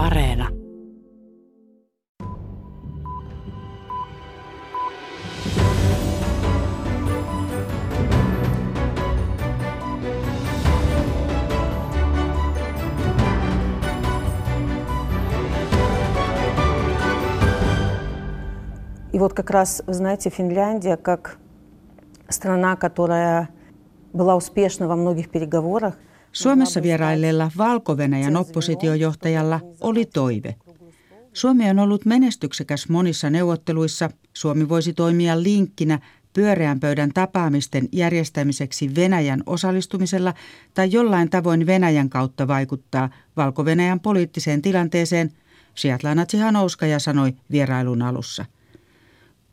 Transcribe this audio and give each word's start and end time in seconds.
Areena. 0.00 0.48
И 19.12 19.18
вот 19.18 19.34
как 19.34 19.50
раз, 19.50 19.82
вы 19.86 19.92
знаете, 19.92 20.30
Финляндия 20.30 20.96
как 20.96 21.36
страна, 22.28 22.76
которая 22.76 23.50
была 24.14 24.34
успешна 24.34 24.88
во 24.88 24.96
многих 24.96 25.28
переговорах. 25.28 25.96
Suomessa 26.32 26.82
vierailleella 26.82 27.50
valko 27.58 27.96
oppositiojohtajalla 28.36 29.60
oli 29.80 30.04
toive. 30.04 30.56
Suomi 31.32 31.70
on 31.70 31.78
ollut 31.78 32.04
menestyksekäs 32.04 32.88
monissa 32.88 33.30
neuvotteluissa. 33.30 34.10
Suomi 34.32 34.68
voisi 34.68 34.92
toimia 34.92 35.42
linkkinä 35.42 35.98
pyöreän 36.32 36.80
pöydän 36.80 37.10
tapaamisten 37.14 37.88
järjestämiseksi 37.92 38.94
Venäjän 38.94 39.42
osallistumisella 39.46 40.34
tai 40.74 40.92
jollain 40.92 41.30
tavoin 41.30 41.66
Venäjän 41.66 42.10
kautta 42.10 42.48
vaikuttaa 42.48 43.10
valko 43.36 43.64
poliittiseen 44.00 44.62
tilanteeseen, 44.62 45.30
Sviatlana 45.74 46.26
Tsihanouskaja 46.26 46.98
sanoi 46.98 47.32
vierailun 47.50 48.02
alussa– 48.02 48.44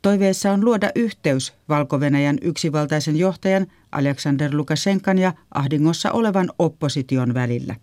Toiveessa 0.02 0.52
on 0.52 0.64
luoda 0.64 0.90
yhteys 0.94 1.54
valko 1.68 2.00
yksivaltaisen 2.42 3.16
johtajan 3.16 3.66
Aleksander 3.92 4.56
Lukashenkan 4.56 5.18
ja 5.18 5.32
ahdingossa 5.54 6.12
olevan 6.12 6.50
opposition 6.58 7.34
välillä. 7.34 7.76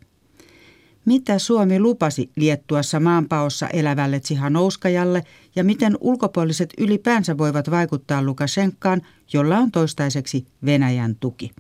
Mitä 1.05 1.40
Suomi 1.40 1.80
lupasi 1.80 2.32
Liettuassa 2.36 3.00
maanpaossa 3.00 3.68
elävälle 3.68 4.20
Tsihanouskajalle 4.20 5.24
ja 5.55 5.63
miten 5.63 5.98
ulkopuoliset 6.02 6.74
ylipäänsä 6.77 7.38
voivat 7.38 7.71
vaikuttaa 7.71 8.24
Lukashenkaan, 8.24 9.02
jolla 9.34 9.58
on 9.58 9.71
toistaiseksi 9.71 10.46
Venäjän 10.66 11.16
tuki? 11.20 11.52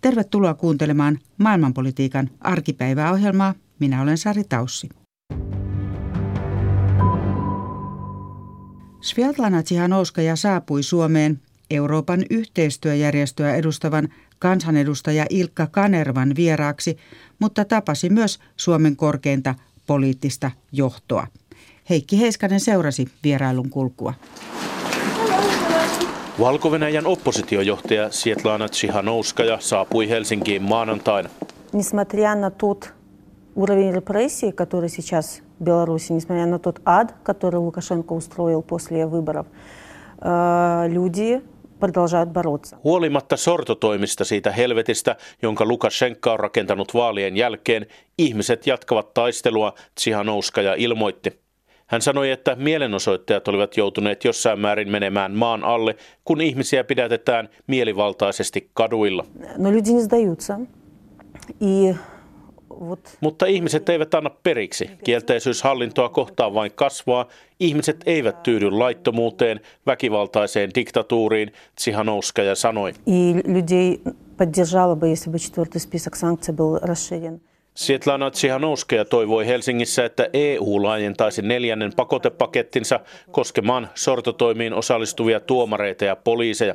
Tervetuloa 0.00 0.54
kuuntelemaan 0.54 1.18
maailmanpolitiikan 1.38 2.30
arkipäiväohjelmaa. 2.40 3.54
Minä 3.78 4.02
olen 4.02 4.18
Sari 4.18 4.44
Taussi. 4.44 4.88
Sviatlana 9.05 9.63
Tsihanouskaja 9.63 10.35
saapui 10.35 10.83
Suomeen 10.83 11.39
Euroopan 11.69 12.23
yhteistyöjärjestöä 12.29 13.55
edustavan 13.55 14.09
kansanedustaja 14.39 15.25
Ilkka 15.29 15.67
Kanervan 15.67 16.35
vieraaksi, 16.35 16.97
mutta 17.39 17.65
tapasi 17.65 18.09
myös 18.09 18.39
Suomen 18.57 18.95
korkeinta 18.95 19.55
poliittista 19.87 20.51
johtoa. 20.71 21.27
Heikki 21.89 22.19
Heiskanen 22.19 22.59
seurasi 22.59 23.07
vierailun 23.23 23.69
kulkua. 23.69 24.13
valko 26.39 26.71
oppositiojohtaja 27.05 28.11
Sietlana 28.11 28.69
Tsihanouskaja 28.69 29.57
saapui 29.59 30.09
Helsinkiin 30.09 30.61
maanantaina. 30.63 31.29
Несмотря 31.73 32.35
на 32.35 32.49
тот 32.49 32.93
уровень 33.55 33.93
репрессий, 33.93 34.51
который 34.51 34.89
сейчас 34.89 35.41
Беларуси, 35.63 36.13
несмотря 36.13 36.45
на 36.45 36.59
тот 36.59 36.81
ад, 36.85 37.13
который 37.23 37.59
Лукашенко 37.59 38.13
устроил 38.13 38.61
после 38.61 39.05
выборов, 39.05 39.45
э, 40.21 40.87
люди 40.89 41.41
продолжают 41.79 42.29
бороться. 42.29 42.77
Huolimatta 42.83 43.37
sortotoimista 43.37 44.25
siitä 44.25 44.51
helvetistä, 44.51 45.15
jonka 45.41 45.65
Lukashenka 45.65 46.33
on 46.33 46.39
rakentanut 46.39 46.93
vaalien 46.93 47.37
jälkeen, 47.37 47.85
ihmiset 48.17 48.67
jatkavat 48.67 49.13
taistelua, 49.13 49.73
Tsihanouskaja 49.95 50.73
ilmoitti. 50.77 51.39
Hän 51.87 52.01
sanoi, 52.01 52.31
että 52.31 52.55
mielenosoittajat 52.55 53.47
olivat 53.47 53.77
joutuneet 53.77 54.23
jossain 54.23 54.59
määrin 54.59 54.91
menemään 54.91 55.31
maan 55.31 55.63
alle, 55.63 55.95
kun 56.25 56.41
ihmisiä 56.41 56.83
pidätetään 56.83 57.49
mielivaltaisesti 57.67 58.69
kaduilla. 58.73 59.25
No 59.57 59.71
люди 59.71 59.91
не 59.93 60.01
сдаются. 60.01 60.59
И 61.61 61.95
mutta 63.20 63.46
ihmiset 63.46 63.88
eivät 63.88 64.14
anna 64.14 64.30
periksi. 64.42 64.90
Kielteisyys 65.04 65.62
hallintoa 65.62 66.08
kohtaan 66.08 66.54
vain 66.54 66.72
kasvaa. 66.74 67.28
Ihmiset 67.60 67.96
eivät 68.06 68.42
tyydy 68.42 68.70
laittomuuteen, 68.70 69.60
väkivaltaiseen 69.86 70.70
diktatuuriin, 70.74 71.52
Tsihanouskaja 71.76 72.54
sanoi. 72.54 72.92
Svetlana 77.74 78.30
Tsihanouskaja 78.30 79.04
toivoi 79.04 79.46
Helsingissä, 79.46 80.04
että 80.04 80.28
EU 80.32 80.82
laajentaisi 80.82 81.42
neljännen 81.42 81.92
pakotepakettinsa 81.96 83.00
koskemaan 83.30 83.88
sortotoimiin 83.94 84.74
osallistuvia 84.74 85.40
tuomareita 85.40 86.04
ja 86.04 86.16
poliiseja. 86.16 86.74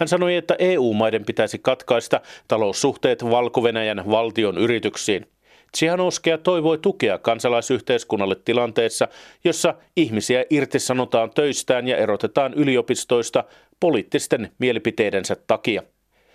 Hän 0.00 0.08
sanoi, 0.08 0.36
että 0.36 0.56
EU-maiden 0.58 1.24
pitäisi 1.24 1.58
katkaista 1.58 2.20
taloussuhteet 2.48 3.30
valko 3.30 3.62
valtion 4.10 4.58
yrityksiin. 4.58 5.26
Tsihanouskea 5.72 6.38
toivoi 6.38 6.78
tukea 6.78 7.18
kansalaisyhteiskunnalle 7.18 8.36
tilanteessa, 8.44 9.08
jossa 9.44 9.74
ihmisiä 9.96 10.44
irtisanotaan 10.50 11.30
töistään 11.30 11.88
ja 11.88 11.96
erotetaan 11.96 12.54
yliopistoista 12.54 13.44
poliittisten 13.80 14.50
mielipiteidensä 14.58 15.36
takia. 15.46 15.82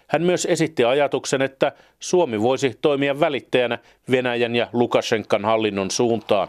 Hän 0.08 0.24
myös 0.24 0.46
esitti 0.46 0.84
ajatuksen, 0.84 1.42
että 1.42 1.72
Suomi 2.00 2.42
voisi 2.42 2.78
toimia 2.82 3.20
välittäjänä 3.20 3.80
Venäjän 4.12 4.56
ja 4.56 4.68
Lukashenkan 4.74 5.46
hallinnon 5.46 5.92
suuntaan. 5.92 6.48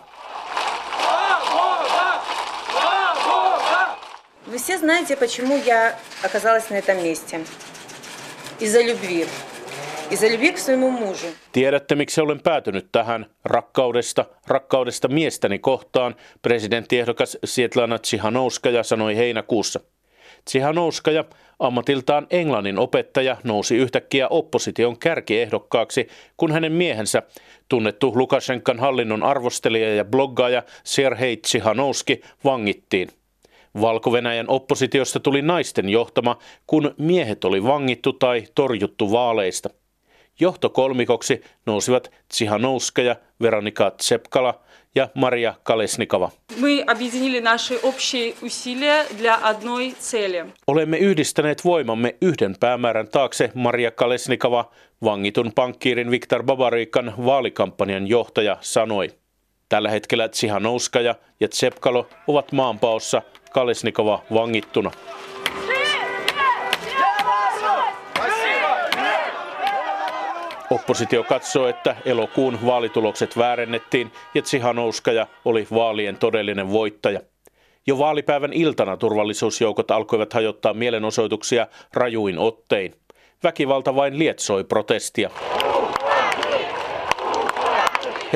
Вы 4.55 4.57
все 4.57 4.77
знаете, 4.77 5.15
почему 5.15 5.57
я 5.65 5.95
оказалась 6.23 6.69
на 6.69 6.75
этом 6.75 7.03
месте. 7.03 7.39
Из-за 8.59 8.81
любви. 8.81 9.25
Из-за 10.09 10.27
любви 10.27 10.51
к 10.51 10.57
своему 10.57 10.89
мужу. 10.89 11.27
Tiedätte, 11.51 11.95
miksi 11.95 12.21
olen 12.21 12.39
päätynyt 12.39 12.91
tähän 12.91 13.25
rakkaudesta, 13.45 14.25
rakkaudesta 14.47 15.07
miestäni 15.07 15.59
kohtaan, 15.59 16.15
presidenttiehdokas 16.41 17.37
Sietlana 17.45 17.99
Tsihanouskaja 17.99 18.83
sanoi 18.83 19.15
heinäkuussa. 19.15 19.79
Tsihanouskaja, 20.45 21.23
ammatiltaan 21.59 22.27
englannin 22.29 22.79
opettaja, 22.79 23.37
nousi 23.43 23.75
yhtäkkiä 23.77 24.27
opposition 24.27 24.97
kärkiehdokkaaksi, 24.97 26.07
kun 26.37 26.51
hänen 26.51 26.71
miehensä, 26.71 27.23
tunnettu 27.69 28.11
Lukashenkan 28.15 28.79
hallinnon 28.79 29.23
arvostelija 29.23 29.95
ja 29.95 30.05
bloggaaja 30.05 30.63
Serhei 30.83 31.37
Tsihanouski, 31.37 32.21
vangittiin. 32.43 33.09
Valko-Venäjän 33.80 34.48
oppositiosta 34.48 35.20
tuli 35.20 35.42
naisten 35.42 35.88
johtama, 35.88 36.38
kun 36.66 36.94
miehet 36.98 37.44
oli 37.44 37.64
vangittu 37.64 38.12
tai 38.12 38.44
torjuttu 38.54 39.12
vaaleista. 39.12 39.70
Johtokolmikoksi 40.40 41.42
nousivat 41.66 42.10
Tsihanouskaja, 42.28 43.16
Veronika 43.40 43.90
Tsepkala 43.90 44.60
ja 44.94 45.08
Maria 45.14 45.54
Kalesnikova. 45.62 46.30
Olemme 50.66 50.98
yhdistäneet 50.98 51.64
voimamme 51.64 52.16
yhden 52.20 52.56
päämäärän 52.60 53.08
taakse, 53.08 53.50
Maria 53.54 53.90
Kalesnikova, 53.90 54.70
vangitun 55.04 55.52
pankkiirin 55.54 56.10
Viktor 56.10 56.42
Babarikan 56.42 57.14
vaalikampanjan 57.24 58.06
johtaja, 58.06 58.56
sanoi. 58.60 59.08
Tällä 59.68 59.90
hetkellä 59.90 60.28
Tsihanouskaja 60.28 61.14
ja 61.40 61.48
Tsepkalo 61.48 62.08
ovat 62.26 62.52
maanpaossa 62.52 63.22
Kalesnikova 63.56 64.22
vangittuna. 64.34 64.90
Oppositio 70.70 71.24
katsoo, 71.24 71.68
että 71.68 71.96
elokuun 72.04 72.58
vaalitulokset 72.66 73.38
väärennettiin 73.38 74.12
ja 74.34 74.42
Tsihanouskaja 74.42 75.26
oli 75.44 75.66
vaalien 75.74 76.16
todellinen 76.16 76.72
voittaja. 76.72 77.20
Jo 77.86 77.98
vaalipäivän 77.98 78.52
iltana 78.52 78.96
turvallisuusjoukot 78.96 79.90
alkoivat 79.90 80.32
hajottaa 80.32 80.74
mielenosoituksia 80.74 81.66
rajuin 81.94 82.38
ottein. 82.38 82.94
Väkivalta 83.42 83.94
vain 83.94 84.18
lietsoi 84.18 84.64
protestia. 84.64 85.30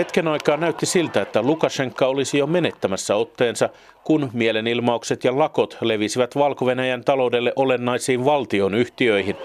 Hetken 0.00 0.28
aikaa 0.28 0.56
näytti 0.56 0.86
siltä, 0.86 1.22
että 1.22 1.42
Lukashenka 1.42 2.06
olisi 2.06 2.38
jo 2.38 2.46
menettämässä 2.46 3.16
otteensa, 3.16 3.68
kun 4.04 4.30
mielenilmaukset 4.32 5.24
ja 5.24 5.38
lakot 5.38 5.76
levisivät 5.80 6.36
valko 6.36 6.66
taloudelle 7.04 7.52
olennaisiin 7.56 8.24
valtion 8.24 8.74
yhtiöihin 8.74 9.36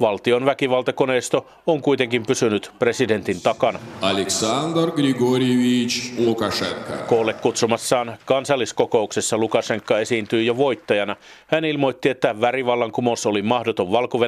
Valtion 0.00 0.44
väkivaltakoneisto 0.44 1.46
on 1.66 1.82
kuitenkin 1.82 2.26
pysynyt 2.26 2.72
presidentin 2.78 3.40
takana. 3.40 3.78
Aleksandr 4.00 4.90
Grigorjevich 4.90 6.12
Lukashenka. 6.18 6.92
Koolle 6.92 7.32
kutsumassaan 7.32 8.18
kansalliskokouksessa 8.24 9.38
Lukashenka 9.38 9.98
esiintyi 9.98 10.46
jo 10.46 10.56
voittajana. 10.56 11.16
Hän 11.46 11.64
ilmoitti, 11.64 12.08
että 12.08 12.40
värivallankumous 12.40 13.26
oli 13.26 13.42
mahdoton 13.42 13.92
valko 13.92 14.18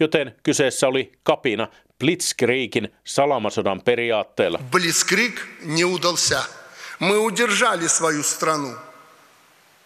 joten 0.00 0.34
kyseessä 0.42 0.88
oli 0.88 1.12
kapina 1.22 1.68
Blitzkriegin 1.98 2.94
salamasodan 3.04 3.80
periaatteella. 3.80 4.58
Blitzkrieg 4.70 5.40
не 5.64 5.84
удался. 5.84 6.38
Мы 7.00 7.18
удержали 7.18 7.88
свою 7.88 8.22
страну. 8.22 8.74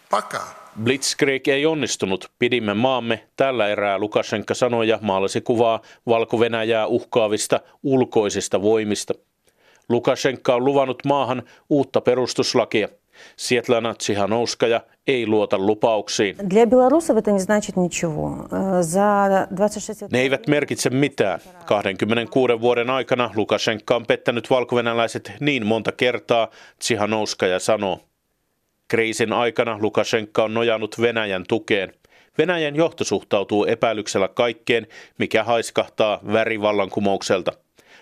Пока. 0.09 0.59
Blitzkrieg 0.82 1.48
ei 1.48 1.66
onnistunut, 1.66 2.30
pidimme 2.38 2.74
maamme, 2.74 3.24
tällä 3.36 3.68
erää 3.68 3.98
Lukashenka 3.98 4.54
sanoi 4.54 4.88
ja 4.88 4.98
maalasi 5.02 5.40
kuvaa 5.40 5.80
valko 6.06 6.38
uhkaavista 6.88 7.60
ulkoisista 7.82 8.62
voimista. 8.62 9.14
Lukashenka 9.88 10.54
on 10.54 10.64
luvannut 10.64 11.04
maahan 11.04 11.42
uutta 11.70 12.00
perustuslakia. 12.00 12.88
Sietlana 13.36 13.94
Tsihanouskaja 13.94 14.80
ei 15.06 15.26
luota 15.26 15.58
lupauksiin. 15.58 16.36
Ne 20.12 20.20
eivät 20.20 20.46
merkitse 20.46 20.90
mitään. 20.90 21.40
26 21.66 22.60
vuoden 22.60 22.90
aikana 22.90 23.30
Lukashenka 23.34 23.96
on 23.96 24.06
pettänyt 24.06 24.50
valkovenäläiset 24.50 25.32
niin 25.40 25.66
monta 25.66 25.92
kertaa, 25.92 26.48
Tsihanouskaja 26.78 27.58
sanoo. 27.58 28.00
Kriisin 28.93 29.33
aikana 29.33 29.77
Lukashenka 29.81 30.43
on 30.43 30.53
nojannut 30.53 31.01
Venäjän 31.01 31.43
tukeen. 31.47 31.93
Venäjän 32.37 32.75
johto 32.75 33.03
suhtautuu 33.03 33.65
epäilyksellä 33.65 34.27
kaikkeen, 34.27 34.87
mikä 35.17 35.43
haiskahtaa 35.43 36.19
värivallankumoukselta. 36.33 37.51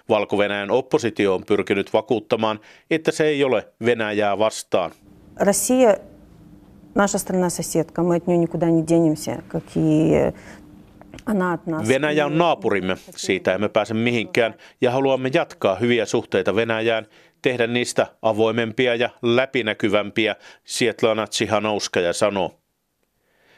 Valko-Venäjän 0.10 0.72
oppositio 0.72 1.36
on 1.36 1.44
pyrkinyt 1.48 1.94
vakuuttamaan, 1.94 2.60
että 2.92 3.12
se 3.12 3.26
ei 3.26 3.44
ole 3.44 3.68
Venäjää 3.86 4.38
vastaan. 4.40 4.92
Россия 5.40 5.98
наша 6.96 7.18
страна-соседка, 7.20 8.02
мы 8.04 8.16
от 8.16 8.28
нее 8.28 8.38
никуда 8.38 8.70
не 8.70 8.82
денемся, 8.82 9.44
как 9.48 9.64
и 9.76 10.34
Venäjä 11.89 12.27
on 12.27 12.39
naapurimme, 12.39 12.97
siitä 13.17 13.55
emme 13.55 13.69
pääse 13.69 13.95
mihinkään 13.95 14.55
ja 14.81 14.91
haluamme 14.91 15.31
jatkaa 15.35 15.75
hyviä 15.75 16.07
suhteita 16.07 16.55
Venäjään 16.55 17.07
tehdä 17.43 17.67
niistä 17.67 18.07
avoimempia 18.23 18.95
ja 18.95 19.11
läpinäkyvämpiä, 19.23 20.37
Sietlana 20.65 21.27
Tsihanouskaja 21.27 22.13
sanoo. 22.13 22.59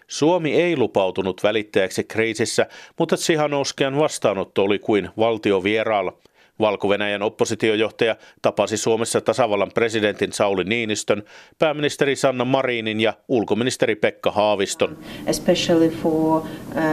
Suomi 0.08 0.54
ei 0.54 0.76
lupautunut 0.76 1.42
välittäjäksi 1.42 2.04
kriisissä, 2.04 2.66
mutta 2.98 3.16
Tsihanouskajan 3.16 3.98
vastaanotto 3.98 4.62
oli 4.62 4.78
kuin 4.78 5.10
valtiovieraalla. 5.18 6.18
Valko-Venäjän 6.60 7.22
oppositiojohtaja 7.22 8.16
tapasi 8.42 8.76
Suomessa 8.76 9.20
tasavallan 9.20 9.70
presidentin 9.74 10.32
Sauli 10.32 10.64
Niinistön, 10.64 11.22
pääministeri 11.58 12.16
Sanna 12.16 12.44
Marinin 12.44 13.00
ja 13.00 13.14
ulkoministeri 13.28 13.96
Pekka 13.96 14.30
Haaviston. 14.30 14.98
Especially 15.26 15.88
for 15.88 16.12
uh, 16.12 16.42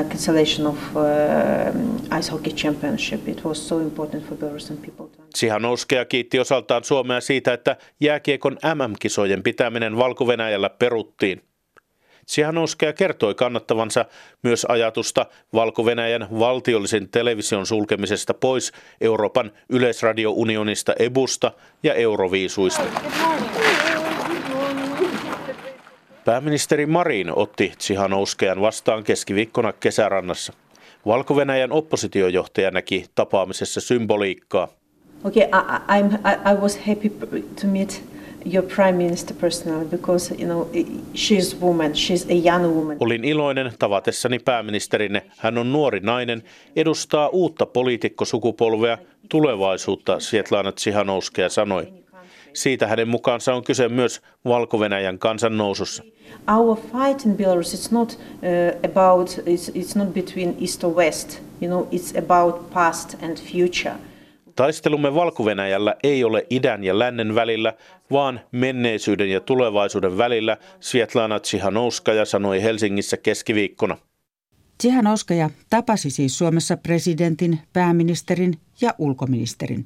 cancellation 0.10 0.68
of 0.68 0.78
uh, 0.96 2.20
ice 2.20 2.32
hockey 2.32 2.54
championship. 2.54 3.28
It 3.28 3.46
was 3.46 3.68
so 3.68 3.80
important 3.80 4.26
for 4.26 4.38
Belarusian 4.38 4.78
people. 4.78 5.06
Tsihanouskea 5.34 6.06
kiitti 6.06 6.40
osaltaan 6.40 6.84
Suomea 6.84 7.22
siitä, 7.22 7.54
että 7.54 7.78
jääkiekon 8.00 8.58
MM-kisojen 8.76 9.44
pitäminen 9.44 9.98
valko 9.98 10.28
peruttiin. 10.70 11.42
Tsihanouskea 12.26 12.94
kertoi 12.94 13.36
kannattavansa 13.36 14.06
myös 14.44 14.66
ajatusta 14.70 15.26
valko 15.54 15.86
valtiollisen 16.40 17.10
television 17.10 17.66
sulkemisesta 17.66 18.34
pois 18.34 18.72
Euroopan 19.02 19.52
yleisradiounionista 19.70 20.94
EBUsta 21.00 21.52
ja 21.84 21.94
Euroviisuista. 21.94 22.84
Pääministeri 26.26 26.86
Marin 26.86 27.32
otti 27.36 27.74
Tsihanouskean 27.78 28.62
vastaan 28.62 29.04
keskiviikkona 29.04 29.74
kesärannassa. 29.74 30.54
Valko-Venäjän 31.06 31.72
oppositiojohtaja 31.72 32.72
näki 32.72 33.06
tapaamisessa 33.16 33.82
symboliikkaa. 33.82 34.68
Okay, 35.24 35.44
I, 35.44 36.00
I, 36.00 36.54
I 36.54 36.62
was 36.62 36.78
happy 36.78 37.10
to 37.62 37.68
meet 37.68 38.04
your 38.46 38.64
prime 38.76 38.98
minister 38.98 39.34
personally 39.34 39.86
because 39.86 40.36
you 40.38 40.48
know 40.48 40.70
she's 41.16 41.62
woman, 41.62 41.96
she's 41.96 42.26
a 42.30 42.50
young 42.50 42.76
woman. 42.76 42.98
Olin 43.00 43.26
iloinen 43.26 43.72
tavatessani 43.80 44.40
pääministerinne. 44.40 45.24
Hän 45.38 45.58
on 45.58 45.72
nuori 45.72 46.00
nainen, 46.00 46.44
edustaa 46.76 47.28
uutta 47.28 47.66
poliitikkosukupolvea, 47.66 48.98
tulevaisuutta, 49.30 50.20
Svetlana 50.20 50.72
Tsihanouskea 50.72 51.50
sanoi. 51.50 51.88
Siitä 52.54 52.88
hänen 52.88 53.08
mukaansa 53.08 53.54
on 53.54 53.64
kyse 53.64 53.90
myös 53.90 54.22
Valko-Venäjän 54.46 55.20
kansan 55.20 55.58
nousussa. 55.58 56.04
Our 56.58 56.78
fight 56.78 57.26
in 57.26 57.38
Belarus 57.38 57.74
it's 57.74 57.92
not 57.92 58.12
uh, 58.12 58.92
about 58.92 59.30
it's, 59.30 59.72
it's 59.76 59.96
not 59.96 60.14
between 60.14 60.56
east 60.62 60.84
or 60.84 60.96
west. 60.96 61.40
You 61.62 61.70
know, 61.70 61.88
it's 61.92 62.18
about 62.18 62.70
past 62.74 63.16
and 63.24 63.38
future. 63.38 63.96
Taistelumme 64.56 65.16
valko 65.16 65.44
ei 66.04 66.24
ole 66.24 66.46
idän 66.50 66.84
ja 66.84 67.00
lännen 67.00 67.36
välillä, 67.36 67.74
vaan 68.12 68.40
menneisyyden 68.52 69.30
ja 69.30 69.40
tulevaisuuden 69.40 70.18
välillä, 70.18 70.58
Svetlana 70.80 71.40
Tsihanouskaja 71.40 72.26
sanoi 72.26 72.64
Helsingissä 72.64 73.18
keskiviikkona. 73.18 73.98
Tsihanouskaja 74.78 75.50
tapasi 75.70 76.10
siis 76.10 76.38
Suomessa 76.38 76.78
presidentin, 76.78 77.60
pääministerin 77.74 78.54
ja 78.82 78.94
ulkoministerin. 78.98 79.86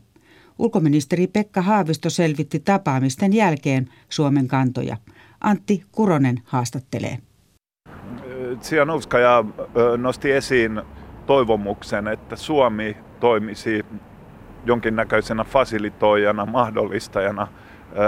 Ulkoministeri 0.60 1.28
Pekka 1.28 1.62
Haavisto 1.62 2.10
selvitti 2.10 2.60
tapaamisten 2.60 3.34
jälkeen 3.34 3.90
Suomen 4.10 4.48
kantoja. 4.48 4.98
Antti 5.42 5.84
Kuronen 5.92 6.42
haastattelee. 6.44 7.18
Tsihanouskaja 8.60 9.46
nosti 9.98 10.32
esiin 10.32 10.82
toivomuksen, 11.26 12.08
että 12.08 12.36
Suomi 12.36 12.98
toimisi 13.20 13.86
jonkinnäköisenä 14.66 15.44
fasilitoijana, 15.44 16.46
mahdollistajana 16.46 17.48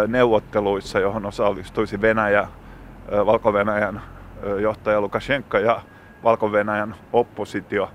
neuvotteluissa, 0.07 0.99
johon 0.99 1.25
osallistuisi 1.25 2.01
Venäjä, 2.01 2.47
Valko-Venäjän 3.25 4.01
johtaja 4.61 5.01
Lukashenka 5.01 5.59
ja 5.59 5.81
Valko-Venäjän 6.23 6.95
oppositio. 7.13 7.89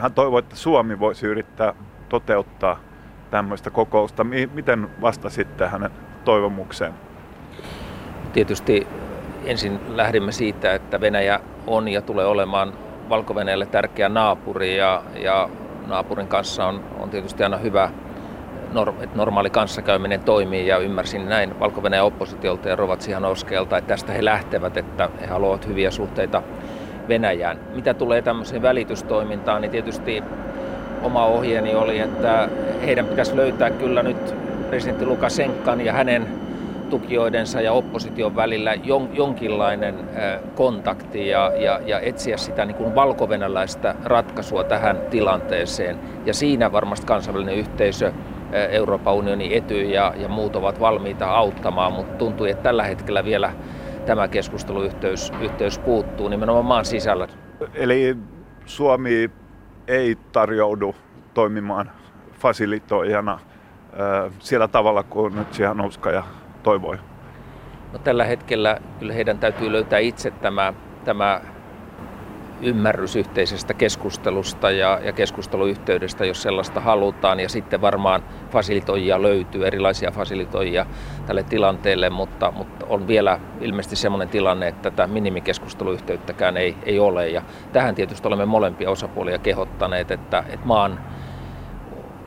Hän 0.00 0.12
toivoi, 0.12 0.38
että 0.38 0.56
Suomi 0.56 0.98
voisi 0.98 1.26
yrittää 1.26 1.74
toteuttaa 2.08 2.80
tämmöistä 3.30 3.70
kokousta. 3.70 4.24
Miten 4.54 4.88
vastasitte 5.00 5.66
hänen 5.66 5.90
toivomukseen? 6.24 6.92
Tietysti 8.32 8.86
ensin 9.44 9.80
lähdimme 9.88 10.32
siitä, 10.32 10.74
että 10.74 11.00
Venäjä 11.00 11.40
on 11.66 11.88
ja 11.88 12.02
tulee 12.02 12.26
olemaan 12.26 12.72
valko 13.08 13.34
tärkeä 13.70 14.08
naapuri 14.08 14.76
ja, 14.76 15.02
ja 15.14 15.48
naapurin 15.86 16.28
kanssa 16.28 16.66
on, 16.66 16.84
on 17.00 17.10
tietysti 17.10 17.42
aina 17.42 17.56
hyvä, 17.56 17.90
että 19.00 19.16
normaali 19.16 19.50
kanssakäyminen 19.50 20.20
toimii 20.20 20.66
ja 20.66 20.78
ymmärsin 20.78 21.28
näin 21.28 21.60
valko 21.60 21.82
oppositiolta 22.02 22.68
ja 22.68 22.76
Rovat 22.76 23.00
Sihanovskelta, 23.00 23.78
että 23.78 23.88
tästä 23.88 24.12
he 24.12 24.24
lähtevät, 24.24 24.76
että 24.76 25.10
he 25.20 25.26
haluavat 25.26 25.66
hyviä 25.66 25.90
suhteita 25.90 26.42
Venäjään. 27.08 27.58
Mitä 27.74 27.94
tulee 27.94 28.22
tämmöiseen 28.22 28.62
välitystoimintaan, 28.62 29.62
niin 29.62 29.70
tietysti 29.70 30.22
oma 31.02 31.24
ohjeeni 31.24 31.74
oli, 31.74 31.98
että 31.98 32.48
heidän 32.86 33.06
pitäisi 33.06 33.36
löytää 33.36 33.70
kyllä 33.70 34.02
nyt 34.02 34.34
presidentti 34.68 35.06
Lukashenkan 35.06 35.80
ja 35.80 35.92
hänen 35.92 36.43
tukijoidensa 36.84 37.60
ja 37.60 37.72
opposition 37.72 38.36
välillä 38.36 38.74
jon, 38.74 39.08
jonkinlainen 39.12 40.08
kontakti 40.54 41.28
ja, 41.28 41.52
ja, 41.56 41.80
ja 41.86 42.00
etsiä 42.00 42.36
sitä 42.36 42.64
niin 42.64 42.76
kuin 42.76 42.94
valkovenäläistä 42.94 43.94
ratkaisua 44.04 44.64
tähän 44.64 45.00
tilanteeseen. 45.10 46.00
Ja 46.26 46.34
siinä 46.34 46.72
varmasti 46.72 47.06
kansainvälinen 47.06 47.54
yhteisö, 47.54 48.12
Euroopan 48.70 49.14
unioni, 49.14 49.56
Ety 49.56 49.82
ja, 49.82 50.14
ja 50.16 50.28
muut 50.28 50.56
ovat 50.56 50.80
valmiita 50.80 51.26
auttamaan, 51.26 51.92
mutta 51.92 52.14
tuntui, 52.14 52.50
että 52.50 52.62
tällä 52.62 52.82
hetkellä 52.82 53.24
vielä 53.24 53.52
tämä 54.06 54.28
keskusteluyhteys 54.28 55.32
yhteys 55.40 55.78
puuttuu 55.78 56.28
nimenomaan 56.28 56.64
maan 56.64 56.84
sisällä. 56.84 57.28
Eli 57.74 58.16
Suomi 58.64 59.30
ei 59.88 60.16
tarjoudu 60.32 60.94
toimimaan 61.34 61.90
fasilitoijana 62.32 63.38
sillä 64.38 64.68
tavalla 64.68 65.02
kuin 65.02 65.34
nyt 65.34 65.50
Tsihanovskaja 65.50 66.24
toivoi? 66.64 66.98
No, 67.92 67.98
tällä 67.98 68.24
hetkellä 68.24 68.78
kyllä 68.98 69.12
heidän 69.12 69.38
täytyy 69.38 69.72
löytää 69.72 69.98
itse 69.98 70.30
tämä, 70.30 70.72
tämä 71.04 71.40
ymmärrys 72.62 73.16
yhteisestä 73.16 73.74
keskustelusta 73.74 74.70
ja, 74.70 75.00
ja 75.02 75.12
keskusteluyhteydestä, 75.12 76.24
jos 76.24 76.42
sellaista 76.42 76.80
halutaan. 76.80 77.40
Ja 77.40 77.48
sitten 77.48 77.80
varmaan 77.80 78.22
fasilitoijia 78.50 79.22
löytyy, 79.22 79.66
erilaisia 79.66 80.10
fasilitoijia 80.10 80.86
tälle 81.26 81.42
tilanteelle, 81.42 82.10
mutta, 82.10 82.50
mutta 82.50 82.86
on 82.88 83.06
vielä 83.06 83.40
ilmeisesti 83.60 83.96
sellainen 83.96 84.28
tilanne, 84.28 84.68
että 84.68 84.90
tätä 84.90 85.06
minimikeskusteluyhteyttäkään 85.06 86.56
ei, 86.56 86.76
ei 86.82 86.98
ole. 86.98 87.28
Ja 87.28 87.42
tähän 87.72 87.94
tietysti 87.94 88.28
olemme 88.28 88.46
molempia 88.46 88.90
osapuolia 88.90 89.38
kehottaneet, 89.38 90.10
että, 90.10 90.44
että 90.48 90.66
maan, 90.66 91.00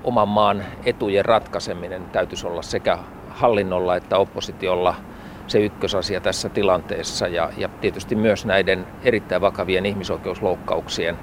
oman 0.03 0.27
maan 0.27 0.63
etujen 0.85 1.25
ratkaiseminen 1.25 2.05
täytyisi 2.05 2.47
olla 2.47 2.61
sekä 2.61 2.97
hallinnolla 3.37 3.95
että 3.95 4.17
oppositiolla– 4.17 4.95
se 5.47 5.59
ykkösasia 5.59 6.21
tässä 6.21 6.49
tilanteessa 6.49 7.27
ja, 7.27 7.49
ja 7.57 7.69
tietysti 7.81 8.15
myös 8.15 8.45
näiden 8.45 8.87
erittäin 9.03 9.41
vakavien 9.41 9.85
ihmisoikeusloukkauksien 9.85 11.17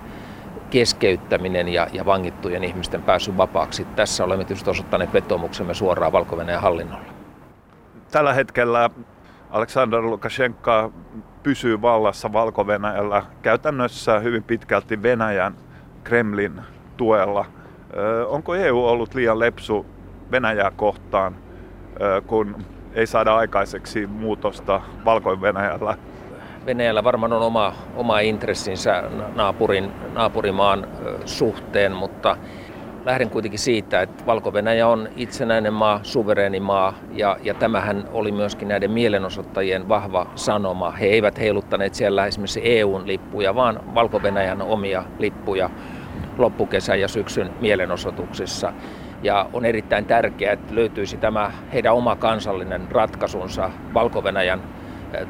keskeyttäminen 0.70 1.68
ja, 1.68 1.86
ja 1.92 2.06
vangittujen 2.06 2.64
ihmisten 2.64 3.02
pääsy 3.02 3.36
vapaaksi. 3.36 3.84
Tässä 3.84 4.24
olemme 4.24 4.44
tietysti 4.44 4.70
osoittaneet 4.70 5.12
vetomuksemme 5.12 5.74
suoraan 5.74 6.12
valko 6.12 6.38
hallinnolle. 6.60 7.06
Tällä 8.10 8.32
hetkellä 8.32 8.90
Aleksandr 9.50 10.02
Lukashenka 10.02 10.90
pysyy 11.42 11.82
vallassa 11.82 12.32
valko 12.32 12.66
käytännössä 13.42 14.18
hyvin 14.18 14.42
pitkälti 14.42 15.02
Venäjän 15.02 15.54
Kremlin 16.04 16.60
tuella. 16.96 17.46
Onko 18.28 18.54
EU 18.54 18.84
ollut 18.84 19.14
liian 19.14 19.38
lepsu 19.38 19.86
Venäjää 20.30 20.70
kohtaan, 20.76 21.36
kun 22.26 22.56
ei 22.94 23.06
saada 23.06 23.36
aikaiseksi 23.36 24.06
muutosta 24.06 24.80
Valko-Venäjällä. 25.04 25.96
Venäjällä 26.66 27.04
varmaan 27.04 27.32
on 27.32 27.42
oma, 27.42 27.72
oma 27.96 28.20
intressinsä 28.20 29.02
naapurin, 29.34 29.92
naapurimaan 30.14 30.88
suhteen, 31.24 31.92
mutta 31.92 32.36
lähden 33.04 33.30
kuitenkin 33.30 33.58
siitä, 33.58 34.02
että 34.02 34.26
valko 34.26 34.52
on 34.86 35.08
itsenäinen 35.16 35.72
maa, 35.72 36.00
suvereeni 36.02 36.60
maa 36.60 36.94
ja, 37.12 37.36
ja 37.42 37.54
tämähän 37.54 38.08
oli 38.12 38.32
myöskin 38.32 38.68
näiden 38.68 38.90
mielenosoittajien 38.90 39.88
vahva 39.88 40.26
sanoma. 40.34 40.90
He 40.90 41.06
eivät 41.06 41.38
heiluttaneet 41.38 41.94
siellä 41.94 42.26
esimerkiksi 42.26 42.60
EUn 42.64 43.06
lippuja, 43.06 43.54
vaan 43.54 43.80
valko 43.94 44.20
omia 44.62 45.04
lippuja 45.18 45.70
loppukesän 46.38 47.00
ja 47.00 47.08
syksyn 47.08 47.50
mielenosoituksissa. 47.60 48.72
Ja 49.22 49.46
on 49.52 49.64
erittäin 49.64 50.04
tärkeää, 50.04 50.52
että 50.52 50.74
löytyisi 50.74 51.16
tämä 51.16 51.52
heidän 51.72 51.94
oma 51.94 52.16
kansallinen 52.16 52.88
ratkaisunsa 52.90 53.70
valko 53.94 54.22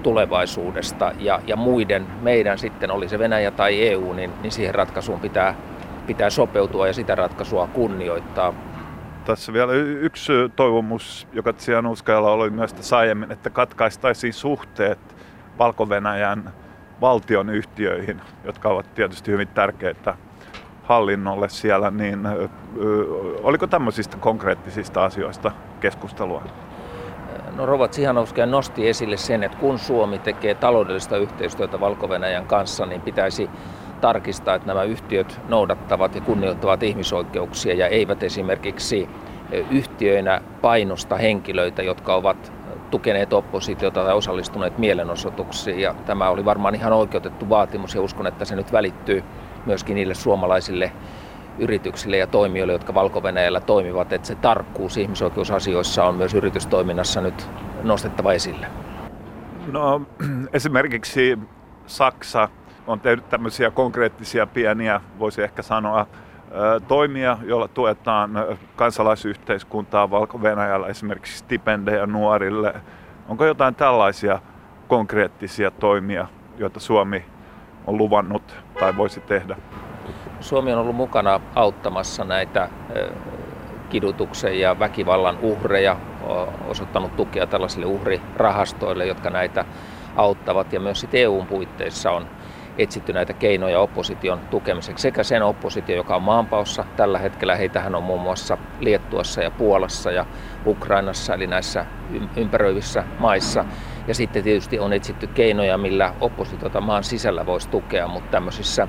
tulevaisuudesta 0.02 1.12
ja, 1.18 1.40
ja 1.46 1.56
muiden, 1.56 2.06
meidän 2.22 2.58
sitten, 2.58 2.90
oli 2.90 3.08
se 3.08 3.18
Venäjä 3.18 3.50
tai 3.50 3.88
EU, 3.88 4.12
niin, 4.12 4.30
niin 4.42 4.52
siihen 4.52 4.74
ratkaisuun 4.74 5.20
pitää, 5.20 5.54
pitää 6.06 6.30
sopeutua 6.30 6.86
ja 6.86 6.92
sitä 6.92 7.14
ratkaisua 7.14 7.66
kunnioittaa. 7.66 8.54
Tässä 9.24 9.52
vielä 9.52 9.72
yksi 9.72 10.32
toivomus, 10.56 11.28
joka 11.32 11.52
Tsianuskajalla 11.52 12.30
oli 12.30 12.50
myös 12.50 12.72
tässä 12.72 12.98
aiemmin, 12.98 13.32
että 13.32 13.50
katkaistaisiin 13.50 14.32
suhteet 14.32 14.98
Valko-Venäjän 15.58 16.52
valtion 17.00 17.50
yhtiöihin, 17.50 18.20
jotka 18.44 18.68
ovat 18.68 18.94
tietysti 18.94 19.32
hyvin 19.32 19.48
tärkeitä 19.48 20.14
hallinnolle 20.84 21.48
siellä, 21.48 21.90
niin 21.90 22.20
oliko 23.42 23.66
tämmöisistä 23.66 24.16
konkreettisista 24.16 25.04
asioista 25.04 25.52
keskustelua? 25.80 26.42
No 27.56 27.66
Rova 27.66 27.88
Tsihanovskaja 27.88 28.46
nosti 28.46 28.88
esille 28.88 29.16
sen, 29.16 29.42
että 29.42 29.58
kun 29.58 29.78
Suomi 29.78 30.18
tekee 30.18 30.54
taloudellista 30.54 31.16
yhteistyötä 31.16 31.80
valko 31.80 32.08
kanssa, 32.46 32.86
niin 32.86 33.00
pitäisi 33.00 33.50
tarkistaa, 34.00 34.54
että 34.54 34.66
nämä 34.66 34.82
yhtiöt 34.82 35.40
noudattavat 35.48 36.14
ja 36.14 36.20
kunnioittavat 36.20 36.82
ihmisoikeuksia 36.82 37.74
ja 37.74 37.88
eivät 37.88 38.22
esimerkiksi 38.22 39.08
yhtiöinä 39.70 40.40
painosta 40.60 41.16
henkilöitä, 41.16 41.82
jotka 41.82 42.14
ovat 42.14 42.52
tukeneet 42.90 43.32
oppositiota 43.32 44.04
tai 44.04 44.14
osallistuneet 44.14 44.78
mielenosoituksiin. 44.78 45.80
Ja 45.80 45.94
tämä 46.06 46.28
oli 46.28 46.44
varmaan 46.44 46.74
ihan 46.74 46.92
oikeutettu 46.92 47.48
vaatimus 47.48 47.94
ja 47.94 48.02
uskon, 48.02 48.26
että 48.26 48.44
se 48.44 48.56
nyt 48.56 48.72
välittyy 48.72 49.24
myöskin 49.66 49.94
niille 49.94 50.14
suomalaisille 50.14 50.92
yrityksille 51.58 52.16
ja 52.16 52.26
toimijoille, 52.26 52.72
jotka 52.72 52.94
valko 52.94 53.22
toimivat, 53.60 54.12
että 54.12 54.28
se 54.28 54.34
tarkkuus 54.34 54.96
ihmisoikeusasioissa 54.96 56.04
on 56.04 56.14
myös 56.14 56.34
yritystoiminnassa 56.34 57.20
nyt 57.20 57.48
nostettava 57.82 58.32
esille. 58.32 58.66
No 59.72 60.02
esimerkiksi 60.52 61.38
Saksa 61.86 62.48
on 62.86 63.00
tehnyt 63.00 63.28
tämmöisiä 63.28 63.70
konkreettisia 63.70 64.46
pieniä, 64.46 65.00
voisi 65.18 65.42
ehkä 65.42 65.62
sanoa, 65.62 66.06
toimia, 66.88 67.38
joilla 67.42 67.68
tuetaan 67.68 68.30
kansalaisyhteiskuntaa 68.76 70.10
valko 70.10 70.40
esimerkiksi 70.88 71.38
stipendejä 71.38 72.06
nuorille. 72.06 72.74
Onko 73.28 73.44
jotain 73.44 73.74
tällaisia 73.74 74.38
konkreettisia 74.88 75.70
toimia, 75.70 76.26
joita 76.58 76.80
Suomi 76.80 77.24
on 77.86 77.98
luvannut 77.98 78.56
tai 78.80 78.96
voisi 78.96 79.20
tehdä? 79.20 79.56
Suomi 80.40 80.72
on 80.72 80.78
ollut 80.78 80.96
mukana 80.96 81.40
auttamassa 81.54 82.24
näitä 82.24 82.68
kidutuksen 83.88 84.60
ja 84.60 84.78
väkivallan 84.78 85.38
uhreja, 85.42 85.96
osoittanut 86.68 87.16
tukea 87.16 87.46
tällaisille 87.46 87.86
uhrirahastoille, 87.86 89.06
jotka 89.06 89.30
näitä 89.30 89.64
auttavat. 90.16 90.72
Ja 90.72 90.80
myös 90.80 91.06
EUn 91.12 91.46
puitteissa 91.46 92.10
on 92.10 92.26
etsitty 92.78 93.12
näitä 93.12 93.32
keinoja 93.32 93.80
opposition 93.80 94.40
tukemiseksi. 94.40 95.02
Sekä 95.02 95.22
sen 95.22 95.42
oppositio, 95.42 95.96
joka 95.96 96.16
on 96.16 96.22
maanpaossa 96.22 96.84
tällä 96.96 97.18
hetkellä, 97.18 97.56
heitähän 97.56 97.94
on 97.94 98.02
muun 98.02 98.20
muassa 98.20 98.58
Liettuassa 98.80 99.42
ja 99.42 99.50
Puolassa 99.50 100.10
ja 100.12 100.26
Ukrainassa, 100.66 101.34
eli 101.34 101.46
näissä 101.46 101.86
ympäröivissä 102.36 103.04
maissa. 103.18 103.64
Ja 104.08 104.14
sitten 104.14 104.44
tietysti 104.44 104.78
on 104.78 104.92
etsitty 104.92 105.26
keinoja, 105.26 105.78
millä 105.78 106.14
oppositiota 106.20 106.80
maan 106.80 107.04
sisällä 107.04 107.46
voisi 107.46 107.68
tukea, 107.68 108.08
mutta 108.08 108.30
tämmöisissä 108.30 108.88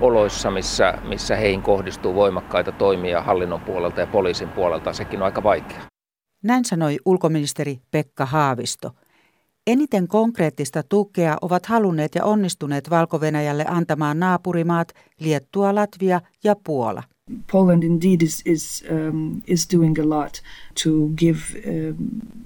oloissa, 0.00 0.50
missä, 0.50 0.94
missä 1.08 1.36
heihin 1.36 1.62
kohdistuu 1.62 2.14
voimakkaita 2.14 2.72
toimia 2.72 3.22
hallinnon 3.22 3.60
puolelta 3.60 4.00
ja 4.00 4.06
poliisin 4.06 4.48
puolelta, 4.48 4.92
sekin 4.92 5.20
on 5.20 5.24
aika 5.26 5.42
vaikea. 5.42 5.80
Näin 6.42 6.64
sanoi 6.64 6.96
ulkoministeri 7.06 7.80
Pekka 7.90 8.26
Haavisto. 8.26 8.90
Eniten 9.66 10.08
konkreettista 10.08 10.82
tukea 10.82 11.36
ovat 11.42 11.66
halunneet 11.66 12.14
ja 12.14 12.24
onnistuneet 12.24 12.90
valko 12.90 13.20
antamaan 13.68 14.18
naapurimaat 14.18 14.92
Liettua, 15.20 15.74
Latvia 15.74 16.20
ja 16.44 16.56
Puola. 16.64 17.02
Poland 17.52 17.82
indeed 17.82 18.22
is 18.22 18.42
is 18.44 18.84
um, 18.90 19.42
is 19.46 19.68
doing 19.72 19.98
a 19.98 20.08
lot 20.08 20.42
to 20.84 20.90
give 21.16 21.38
um, 21.66 21.96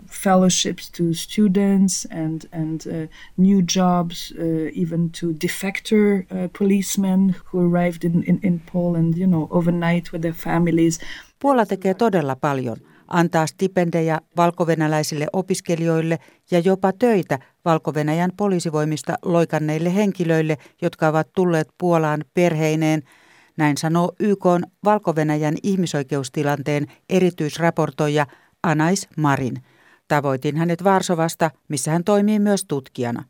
fellowships 0.07 0.91
to 0.91 1.05
students 1.13 2.07
and 2.11 2.43
and 2.53 2.81
uh, 2.87 3.09
new 3.37 3.63
jobs, 3.77 4.33
uh, 4.33 4.83
even 4.83 5.11
to 5.11 5.27
defector 5.27 6.19
uh, 6.19 6.49
policemen 6.59 7.35
who 7.53 7.71
arrived 7.71 8.05
in, 8.05 8.25
in, 8.27 8.39
in 8.43 8.61
Poland, 8.73 9.17
you 9.17 9.27
know, 9.27 9.49
overnight 9.51 10.13
with 10.13 10.21
their 10.21 10.35
families. 10.35 11.01
Puola 11.39 11.67
tekee 11.67 11.95
todella 11.95 12.37
paljon. 12.37 12.77
Antaa 13.09 13.47
stipendejä 13.47 14.21
valkovenäläisille 14.37 15.27
opiskelijoille 15.33 16.19
ja 16.51 16.59
jopa 16.59 16.93
töitä 16.93 17.39
valko 17.65 17.95
poliisivoimista 18.37 19.15
loikanneille 19.23 19.95
henkilöille, 19.95 20.59
jotka 20.83 21.09
ovat 21.09 21.29
tulleet 21.33 21.69
Puolaan 21.79 22.25
perheineen– 22.35 23.03
näin 23.57 23.77
sanoo 23.77 24.13
YK 24.21 24.45
valko 24.85 25.15
ihmisoikeustilanteen 25.63 26.87
erityisraportoija 27.09 28.27
Anais 28.63 29.09
Marin. 29.17 29.63
Tavoitin 30.09 30.57
hänet 30.57 30.85
Varsovasta, 30.85 31.51
missä 31.69 31.91
hän 31.91 32.05
toimii 32.05 32.39
myös 32.39 32.65
tutkijana. 32.65 33.25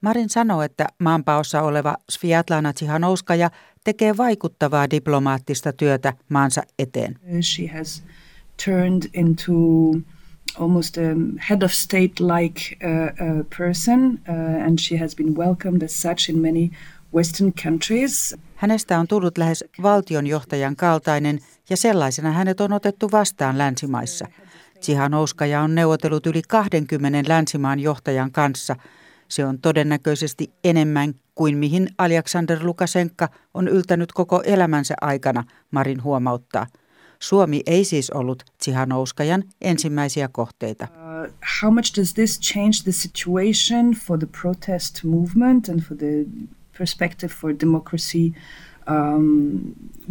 Marin 0.00 0.28
sanoo, 0.28 0.62
että 0.62 0.86
maanpaossa 0.98 1.62
oleva 1.62 1.96
Sviatlana 2.10 2.72
Tsihanouskaja 2.72 3.50
tekee 3.84 4.16
vaikuttavaa 4.16 4.90
diplomaattista 4.90 5.72
työtä 5.72 6.12
maansa 6.28 6.62
eteen. 6.78 7.18
She 7.42 7.66
has 7.66 8.04
turned 8.64 9.02
into 9.14 9.52
almost 10.58 10.96
a 10.98 11.14
head 11.50 11.62
of 11.62 11.72
state-like 11.72 12.60
uh, 12.84 12.90
uh, 12.90 13.44
person, 13.58 14.20
uh, 14.28 14.66
and 14.66 14.78
she 14.78 14.96
has 14.96 15.14
been 15.14 15.36
welcomed 15.36 15.82
as 15.82 16.02
such 16.02 16.30
in 16.30 16.42
many 16.42 16.70
Western 17.14 17.52
countries. 17.62 18.36
Hänestä 18.54 18.98
on 18.98 19.08
tullut 19.08 19.38
lähes 19.38 19.64
valtionjohtajan 19.82 20.76
kaltainen 20.76 21.38
ja 21.70 21.76
sellaisena 21.76 22.32
hänet 22.32 22.60
on 22.60 22.72
otettu 22.72 23.10
vastaan 23.12 23.58
länsimaissa. 23.58 24.26
Tsihanouskaja 24.80 25.60
on 25.62 25.74
neuvotellut 25.74 26.26
yli 26.26 26.42
20 26.48 27.28
länsimaan 27.28 27.80
johtajan 27.80 28.32
kanssa. 28.32 28.76
Se 29.28 29.44
on 29.44 29.58
todennäköisesti 29.58 30.52
enemmän 30.64 31.14
kuin 31.34 31.58
mihin 31.58 31.88
Aleksander 31.98 32.58
Lukashenka 32.62 33.28
on 33.54 33.68
yltänyt 33.68 34.12
koko 34.12 34.42
elämänsä 34.42 34.94
aikana, 35.00 35.44
Marin 35.70 36.02
huomauttaa. 36.02 36.66
Suomi 37.20 37.62
ei 37.66 37.84
siis 37.84 38.10
ollut 38.10 38.44
Tsihanouskajan 38.58 39.42
ensimmäisiä 39.60 40.28
kohteita. 40.32 40.88
Uh, 40.90 41.32
how 41.62 41.74
much 41.74 41.96
does 41.96 42.14
this 42.14 42.40
change 42.40 42.72
the 42.84 42.92
situation 42.92 43.94
for 44.06 44.18
the 44.18 44.28
protest 44.42 45.04
movement 45.04 45.68
and 45.68 45.80
for 45.80 45.96
the 45.96 46.26
perspective 46.78 47.32
for 47.40 47.54
democracy 47.60 48.32
um, 48.88 49.60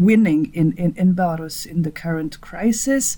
winning 0.05 0.51
in, 0.53 0.73
in, 0.77 0.93
in 0.97 1.15
Belarus 1.15 1.65
in 1.65 1.81
the 1.81 1.91
current 1.91 2.37
crisis. 2.49 3.17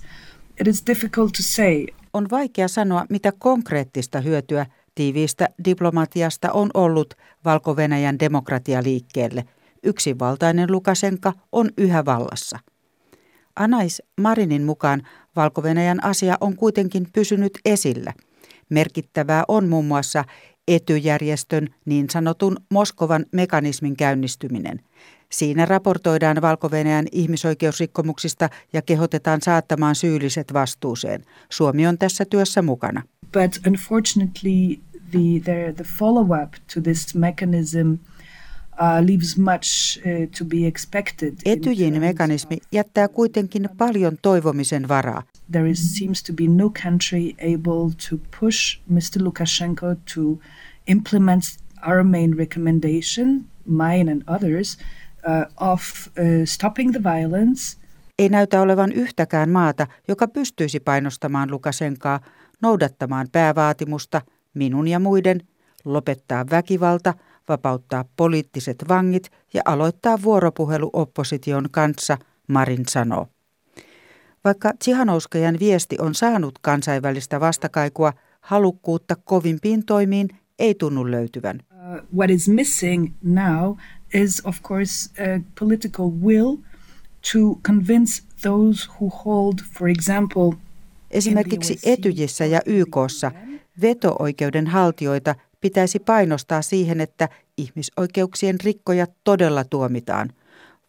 It 0.60 0.66
is 0.66 0.86
difficult 0.86 1.32
to 1.32 1.42
say. 1.42 1.86
On 2.12 2.30
vaikea 2.30 2.68
sanoa, 2.68 3.06
mitä 3.10 3.32
konkreettista 3.38 4.20
hyötyä 4.20 4.66
tiiviistä 4.94 5.48
diplomatiasta 5.64 6.52
on 6.52 6.70
ollut 6.74 7.14
Valko-Venäjän 7.44 8.18
demokratialiikkeelle. 8.18 9.44
Yksinvaltainen 9.82 10.72
Lukasenka 10.72 11.32
on 11.52 11.70
yhä 11.78 12.04
vallassa. 12.04 12.58
Anais 13.58 14.02
Marinin 14.20 14.62
mukaan 14.62 15.02
valko 15.36 15.62
asia 16.04 16.36
on 16.40 16.56
kuitenkin 16.56 17.06
pysynyt 17.12 17.58
esillä. 17.64 18.12
Merkittävää 18.70 19.44
on 19.48 19.68
muun 19.68 19.84
muassa 19.84 20.24
etyjärjestön 20.68 21.68
niin 21.84 22.10
sanotun 22.10 22.56
Moskovan 22.70 23.26
mekanismin 23.32 23.96
käynnistyminen. 23.96 24.80
Siinä 25.32 25.64
raportoidaan 25.64 26.42
valko 26.42 26.70
ihmisoikeusrikkomuksista 27.12 28.48
ja 28.72 28.82
kehotetaan 28.82 29.40
saattamaan 29.42 29.94
syylliset 29.94 30.52
vastuuseen. 30.52 31.24
Suomi 31.50 31.86
on 31.86 31.98
tässä 31.98 32.24
työssä 32.24 32.62
mukana. 32.62 33.02
But 33.32 33.66
unfortunately 33.66 34.76
the, 35.10 35.40
the, 35.44 35.72
the 35.76 35.84
follow-up 35.98 36.52
to 36.74 36.80
this 36.80 37.14
mechanism 37.14 37.94
leaves 39.06 39.36
much 39.36 39.98
uh, 39.98 40.26
to 40.38 40.44
be 40.44 40.66
expected. 40.66 41.34
Etyjin 41.44 42.00
mekanismi 42.00 42.58
jättää 42.72 43.08
kuitenkin 43.08 43.68
paljon 43.76 44.16
toivomisen 44.22 44.88
varaa. 44.88 45.22
There 45.52 45.70
is, 45.70 45.98
seems 45.98 46.22
to 46.22 46.32
be 46.32 46.44
no 46.46 46.70
country 46.82 47.32
able 47.32 47.94
to 48.10 48.16
push 48.40 48.80
Mr. 48.88 49.22
Lukashenko 49.22 49.86
to 50.14 50.38
implement 50.86 51.44
our 51.88 52.04
main 52.04 52.38
recommendation, 52.38 53.44
mine 53.66 54.12
and 54.12 54.22
others, 54.26 54.78
uh, 55.28 55.70
of 55.72 55.82
uh, 56.06 56.44
stopping 56.44 56.92
the 56.92 57.02
violence. 57.02 57.78
Ei 58.18 58.28
näytä 58.28 58.60
olevan 58.60 58.92
yhtäkään 58.92 59.50
maata, 59.50 59.86
joka 60.08 60.28
pystyisi 60.28 60.80
painostamaan 60.80 61.50
Lukasenkaa 61.50 62.20
noudattamaan 62.62 63.28
päävaatimusta 63.32 64.22
minun 64.54 64.88
ja 64.88 64.98
muiden, 64.98 65.40
lopettaa 65.84 66.44
väkivalta– 66.50 67.14
vapauttaa 67.48 68.04
poliittiset 68.16 68.84
vangit 68.88 69.30
ja 69.54 69.62
aloittaa 69.64 70.22
vuoropuhelu 70.22 70.90
opposition 70.92 71.68
kanssa, 71.70 72.18
Marin 72.48 72.84
sanoo. 72.88 73.26
Vaikka 74.44 74.72
Tsihanouskajan 74.78 75.56
viesti 75.60 75.96
on 76.00 76.14
saanut 76.14 76.58
kansainvälistä 76.58 77.40
vastakaikua, 77.40 78.12
halukkuutta 78.40 79.16
kovimpiin 79.24 79.86
toimiin 79.86 80.28
ei 80.58 80.74
tunnu 80.74 81.10
löytyvän. 81.10 81.60
Uh, 81.72 82.18
what 82.18 82.30
is 82.30 82.48
missing 82.48 83.14
now 83.22 83.76
is 84.14 84.46
of 84.46 84.62
course 84.62 85.10
a 85.22 85.40
political 85.58 86.10
will 86.22 86.56
to 87.32 87.38
convince 87.66 88.22
those 88.42 88.88
who 89.00 89.08
hold, 89.24 89.54
for 89.78 89.88
example, 89.88 90.52
Esimerkiksi 91.10 91.78
Etyjissä 91.82 92.46
ja 92.46 92.60
YKssa 92.66 93.32
veto-oikeuden 93.80 94.66
haltijoita 94.66 95.34
pitäisi 95.60 95.98
painostaa 95.98 96.62
siihen, 96.62 97.00
että 97.00 97.28
ihmisoikeuksien 97.56 98.56
rikkojat 98.64 99.10
todella 99.24 99.64
tuomitaan. 99.64 100.32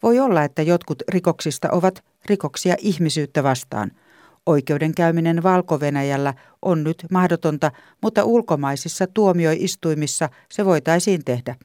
Voi 0.02 0.18
olla, 0.18 0.44
että 0.44 0.62
jotkut 0.62 1.02
rikoksista 1.08 1.68
ovat 1.70 2.04
rikoksia 2.26 2.74
ihmisyyttä 2.78 3.42
vastaan. 3.42 3.90
Oikeudenkäyminen 4.46 5.42
valko 5.42 5.78
on 6.62 6.84
nyt 6.84 7.06
mahdotonta, 7.10 7.72
mutta 8.02 8.24
ulkomaisissa 8.24 9.06
tuomioistuimissa 9.06 10.28
se 10.50 10.64
voitaisiin 10.64 11.24
tehdä. 11.24 11.56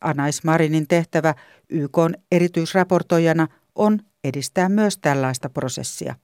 Anais 0.00 0.44
Marinin 0.44 0.88
tehtävä 0.88 1.34
YK 1.68 1.98
erityisraportoijana 2.32 3.48
on 3.74 3.98
edistää 4.24 4.68
myös 4.68 4.98
tällaista 4.98 5.50
prosessia. 5.50 6.14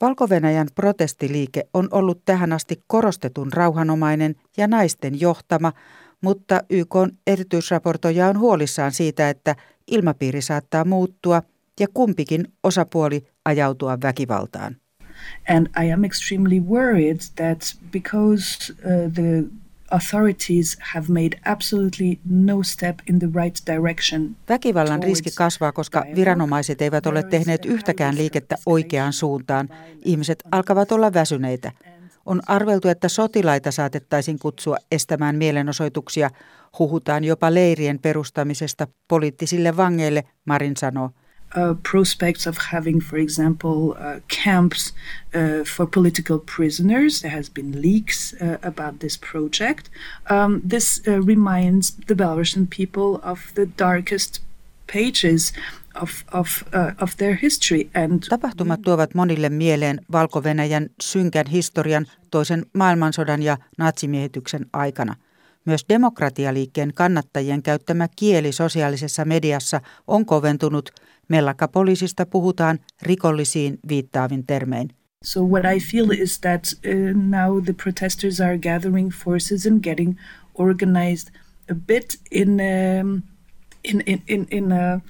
Valko 0.00 0.28
protestiliike 0.74 1.68
on 1.74 1.88
ollut 1.90 2.24
tähän 2.24 2.52
asti 2.52 2.82
korostetun 2.86 3.52
rauhanomainen 3.52 4.34
ja 4.56 4.66
naisten 4.66 5.20
johtama, 5.20 5.72
mutta 6.20 6.60
YK 6.70 6.94
erityisraportoija 7.26 8.28
on 8.28 8.38
huolissaan 8.38 8.92
siitä, 8.92 9.30
että 9.30 9.56
ilmapiiri 9.86 10.42
saattaa 10.42 10.84
muuttua 10.84 11.42
ja 11.80 11.86
kumpikin 11.94 12.44
osapuoli 12.62 13.26
ajautua 13.44 13.98
väkivaltaan. 14.02 14.76
And 15.48 15.66
I 15.84 15.92
am 15.92 16.04
extremely 16.04 16.60
worried 16.60 17.20
that 17.36 17.76
because 17.92 18.72
uh, 18.72 19.12
the 19.12 19.44
authorities 19.90 20.76
have 20.94 21.08
made 21.08 21.40
absolutely 21.44 22.18
no 22.30 22.62
step 22.62 22.98
in 23.10 23.18
the 23.18 23.28
right 23.44 23.56
direction. 23.66 24.36
Väkivallan 24.48 25.02
riski 25.02 25.30
kasvaa, 25.30 25.72
koska 25.72 26.04
viranomaiset 26.14 26.82
eivät 26.82 27.06
ole 27.06 27.22
tehneet 27.22 27.64
yhtäkään 27.64 28.16
liikettä 28.16 28.56
oikeaan 28.66 29.12
suuntaan. 29.12 29.68
Ihmiset 30.04 30.42
alkavat 30.52 30.92
olla 30.92 31.12
väsyneitä. 31.14 31.72
On 32.26 32.40
arveltu, 32.46 32.88
että 32.88 33.08
sotilaita 33.08 33.70
saatettaisiin 33.70 34.38
kutsua 34.38 34.76
estämään 34.92 35.36
mielenosoituksia. 35.36 36.30
Huhutaan 36.78 37.24
jopa 37.24 37.54
leirien 37.54 37.98
perustamisesta 37.98 38.86
poliittisille 39.08 39.76
vangeille, 39.76 40.24
Marin 40.44 40.76
sanoo. 40.76 41.10
Uh, 41.56 41.74
prospects 41.82 42.46
of 42.46 42.58
having, 42.58 43.00
for 43.00 43.16
example, 43.16 43.96
uh, 43.98 44.20
camps 44.28 44.92
uh, 45.34 45.64
for 45.64 45.86
political 45.86 46.38
prisoners. 46.56 47.20
There 47.20 47.36
has 47.36 47.50
been 47.50 47.82
leaks 47.82 48.34
uh, 48.34 48.58
about 48.62 48.98
this 48.98 49.18
project. 49.32 49.90
Um, 50.30 50.60
this 50.70 51.00
uh, 51.08 51.26
reminds 51.26 51.96
the 52.06 52.14
Belarusian 52.14 52.66
people 52.76 53.20
of 53.22 53.40
the 53.54 53.66
darkest 53.78 54.42
pages 54.86 55.52
of, 55.94 56.10
of, 56.32 56.64
uh, 56.74 56.92
of 57.00 57.16
their 57.16 57.38
history. 57.42 57.90
And 57.94 58.22
Tapahtumat 58.28 58.82
tuovat 58.82 59.14
monille 59.14 59.48
mieleen 59.48 60.00
Valko-Venäjän 60.12 60.90
synkän 61.02 61.46
historian 61.46 62.06
toisen 62.30 62.66
maailmansodan 62.72 63.42
ja 63.42 63.56
natsimiehityksen 63.78 64.66
aikana. 64.72 65.16
Myös 65.64 65.84
demokratialiikkeen 65.88 66.94
kannattajien 66.94 67.62
käyttämä 67.62 68.08
kieli 68.16 68.52
sosiaalisessa 68.52 69.24
mediassa 69.24 69.80
on 70.06 70.26
koventunut. 70.26 70.90
Mellakapoliisista 71.28 72.26
puhutaan 72.26 72.78
rikollisiin 73.02 73.78
viittaavin 73.88 74.46
termein. 74.46 74.88
So 75.24 75.40
what 75.40 75.64
I 75.76 75.80
feel 75.80 76.10
is 76.10 76.38
that 76.40 76.64
uh, 76.64 77.22
now 77.22 77.62
the 77.64 77.72
protesters 77.72 78.40
are 78.40 78.58
gathering 78.58 79.10
forces 79.10 79.66
and 79.66 79.82
getting 79.82 80.16
organized 80.54 81.28
a 81.70 81.74
bit 81.86 82.20
in 82.30 82.48
um, 82.48 83.22
in 83.84 84.02
in 84.06 84.22
in, 84.28 84.46
in 84.50 84.72
a 84.72 85.00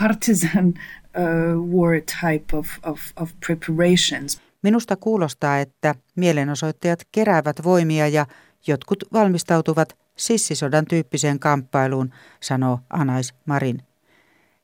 partisan 0.00 0.74
uh, 1.16 1.72
war 1.72 2.00
type 2.20 2.56
of, 2.56 2.68
of, 2.82 3.00
of 3.16 3.30
preparations. 3.46 4.40
Minusta 4.62 4.96
kuulostaa, 4.96 5.58
että 5.58 5.94
mielenosoittajat 6.16 7.02
keräävät 7.12 7.64
voimia 7.64 8.08
ja 8.08 8.26
jotkut 8.66 9.04
valmistautuvat 9.12 9.96
sissisodan 10.16 10.86
tyyppiseen 10.86 11.38
kamppailuun, 11.38 12.10
sanoo 12.40 12.80
Anais 12.90 13.34
Marin. 13.46 13.85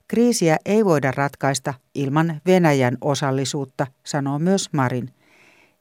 Kriisiä 0.08 0.56
ei 0.64 0.84
voida 0.84 1.10
ratkaista 1.10 1.74
ilman 1.94 2.40
Venäjän 2.46 2.98
osallisuutta, 3.00 3.86
sanoo 4.04 4.38
myös 4.38 4.72
Marin– 4.72 5.08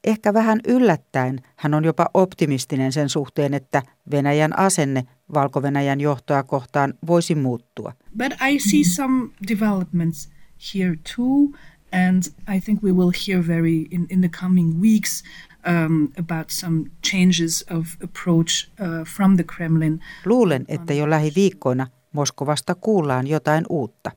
Ehkä 0.04 0.34
vähän 0.34 0.60
yllättäen 0.66 1.40
hän 1.56 1.74
on 1.74 1.84
jopa 1.84 2.06
optimistinen 2.14 2.92
sen 2.92 3.08
suhteen, 3.08 3.54
että 3.54 3.82
Venäjän 4.10 4.58
asenne 4.58 5.04
Valko-Venäjän 5.34 6.00
johtoa 6.00 6.42
kohtaan 6.42 6.94
voisi 7.06 7.34
muuttua. 7.34 7.92
But 8.18 8.32
I 8.50 8.58
see 8.58 8.84
some 8.84 9.30
developments 9.48 10.30
here 10.74 10.96
too, 11.16 11.58
and 11.92 12.22
I 12.56 12.60
think 12.60 12.82
we 12.82 12.92
will 12.92 13.10
hear 13.28 13.46
very 13.46 13.76
in, 13.90 14.06
in 14.10 14.20
the 14.20 14.30
coming 14.40 14.80
weeks 14.80 15.22
um, 15.66 16.08
about 16.18 16.50
some 16.50 16.84
changes 17.10 17.64
of 17.70 17.86
approach 18.04 18.68
uh, 18.80 19.06
from 19.16 19.36
the 19.36 19.44
Kremlin. 19.44 20.00
Luulen, 20.24 20.64
että 20.68 20.94
jo 20.94 21.10
lähiviikkoina 21.10 21.86
Moskovasta 22.12 22.74
kuullaan 22.74 23.26
jotain 23.26 23.64
uutta. 23.68 24.10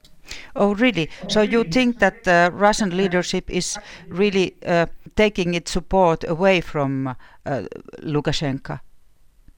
Oh, 0.55 0.79
really? 0.79 1.07
So 1.27 1.41
you 1.41 1.63
think 1.63 1.97
that 1.99 2.23
the 2.23 2.51
Russian 2.59 2.97
leadership 2.97 3.49
is 3.49 3.79
really 4.09 4.57
uh, 4.65 4.87
taking 5.15 5.55
its 5.55 5.73
support 5.73 6.23
away 6.23 6.61
from 6.61 7.07
uh, 7.07 7.15
Lukashenko? 8.01 8.77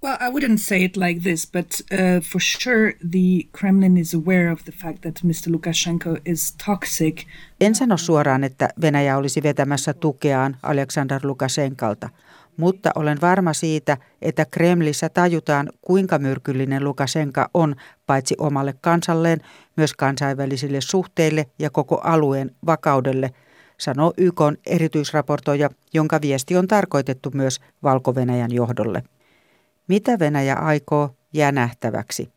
Well, 0.04 0.18
I 0.20 0.30
wouldn't 0.30 0.60
say 0.60 0.84
it 0.84 0.98
like 0.98 1.22
this, 1.22 1.52
but 1.52 1.82
uh, 1.92 2.22
for 2.22 2.40
sure 2.40 2.94
the 3.12 3.48
Kremlin 3.52 3.98
is 3.98 4.14
aware 4.14 4.52
of 4.52 4.64
the 4.66 4.72
fact 4.72 5.02
that 5.02 5.24
Mr. 5.24 5.50
Lukashenko 5.50 6.18
is 6.26 6.56
toxic. 6.66 7.26
En 7.62 7.76
sano 7.76 7.98
suoraan, 7.98 8.44
että 8.44 8.70
Venäjä 8.82 9.18
olisi 9.18 9.44
vetämässä 9.44 9.94
tukeaan 9.94 10.58
Aleksandr 10.64 11.20
Lukashenkalta– 11.24 12.10
mutta 12.58 12.92
olen 12.96 13.18
varma 13.22 13.54
siitä, 13.54 13.98
että 14.22 14.46
Kremlissä 14.46 15.10
tajutaan, 15.10 15.70
kuinka 15.82 16.20
myrkyllinen 16.20 16.84
Lukasenka 16.84 17.50
on 17.54 17.76
paitsi 18.06 18.36
omalle 18.38 18.74
kansalleen, 18.82 19.40
myös 19.78 19.94
kansainvälisille 19.94 20.82
suhteille 20.82 21.46
ja 21.60 21.70
koko 21.70 22.02
alueen 22.04 22.52
vakaudelle, 22.66 23.32
sanoo 23.78 24.14
YK 24.18 24.42
erityisraportoija, 24.66 25.70
jonka 25.94 26.22
viesti 26.22 26.58
on 26.58 26.68
tarkoitettu 26.68 27.32
myös 27.34 27.60
valko 27.84 28.14
johdolle. 28.50 29.04
Mitä 29.88 30.20
Venäjä 30.20 30.56
aikoo, 30.56 31.16
jää 31.34 31.52
nähtäväksi. 31.52 32.30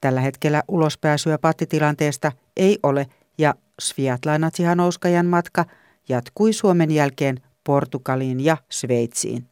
Tällä 0.00 0.20
hetkellä 0.20 0.62
ulospääsyä 0.68 1.38
pattitilanteesta 1.38 2.32
ei 2.56 2.78
ole 2.82 3.06
ja 3.38 3.54
Sviatlana 3.80 4.50
Tsihanouskajan 4.50 5.26
matka 5.26 5.64
jatkui 6.08 6.52
Suomen 6.52 6.90
jälkeen 6.90 7.40
Portugaliin 7.64 8.44
ja 8.44 8.56
Sveitsiin. 8.68 9.51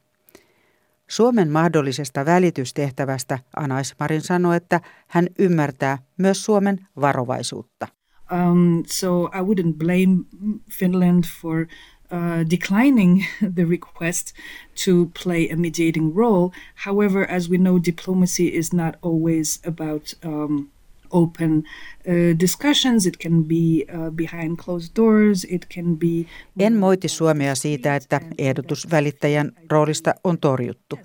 Suomen 1.10 1.50
mahdollisesta 1.50 2.24
välitystehtävästä 2.26 3.38
Anais 3.56 3.94
Marin 4.00 4.20
sanoi, 4.20 4.56
että 4.56 4.80
hän 5.08 5.28
ymmärtää 5.38 5.98
myös 6.18 6.44
Suomen 6.44 6.86
varovaisuutta. 7.00 7.88
Um, 8.32 8.82
so 8.86 9.26
I 9.26 9.40
wouldn't 9.40 9.76
blame 9.78 10.24
Finland 10.70 11.24
for 11.40 11.60
uh, 11.60 12.50
declining 12.50 13.22
the 13.56 13.64
request 13.64 14.26
to 14.84 14.92
play 15.24 15.48
a 15.52 15.56
mediating 15.56 16.16
role. 16.16 16.50
However, 16.86 17.26
as 17.30 17.50
we 17.50 17.58
know, 17.58 17.80
diplomacy 17.86 18.48
is 18.52 18.72
not 18.72 18.94
always 19.02 19.60
about 19.66 20.14
um, 20.24 20.68
open 21.10 21.52
uh, 21.56 22.38
discussions. 22.40 23.06
It 23.06 23.16
can 23.18 23.44
be 23.44 23.54
uh, 23.54 24.10
behind 24.10 24.56
closed 24.56 24.96
doors. 24.96 25.46
It 25.50 25.66
can 25.74 25.96
be. 25.98 26.30
En 26.58 26.76
moiti 26.76 27.08
Suomea 27.08 27.54
siitä, 27.54 27.96
että 27.96 28.20
ehdotus 28.38 28.90
välittäjän 28.90 29.52
roolista 29.70 30.14
on 30.24 30.38
torjuttu. 30.38 30.98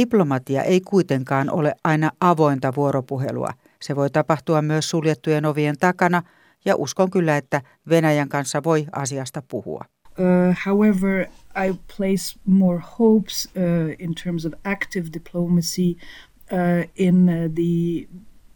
Diplomatia 0.00 0.62
ei 0.62 0.80
kuitenkaan 0.80 1.50
ole 1.50 1.74
aina 1.84 2.10
avointa 2.20 2.72
vuoropuhelua. 2.76 3.50
Se 3.82 3.96
voi 3.96 4.10
tapahtua 4.10 4.62
myös 4.62 4.90
suljettujen 4.90 5.44
ovien 5.44 5.78
takana, 5.78 6.22
ja 6.64 6.76
uskon 6.76 7.10
kyllä, 7.10 7.36
että 7.36 7.62
Venäjän 7.88 8.28
kanssa 8.28 8.64
voi 8.64 8.86
asiasta 8.92 9.42
puhua. 9.42 9.84
Uh, 10.18 10.56
however, 10.66 11.26
I 11.66 11.74
place 11.96 12.40
more 12.46 12.82
hopes 12.98 13.48
uh, 13.56 13.94
in 13.98 14.14
terms 14.14 14.46
of 14.46 14.52
active 14.64 15.06
diplomacy 15.12 15.96
uh, 16.52 16.90
in 16.94 17.28
uh, 17.28 17.52
the 17.54 18.08